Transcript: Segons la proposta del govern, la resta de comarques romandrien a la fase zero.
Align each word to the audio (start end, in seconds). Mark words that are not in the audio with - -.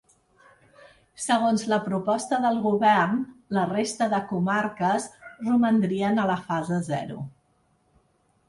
Segons 1.25 1.65
la 1.73 1.77
proposta 1.87 2.39
del 2.45 2.57
govern, 2.63 3.13
la 3.57 3.67
resta 3.73 4.09
de 4.15 4.23
comarques 4.33 5.07
romandrien 5.45 6.23
a 6.23 6.27
la 6.33 6.43
fase 6.49 6.81
zero. 6.93 7.21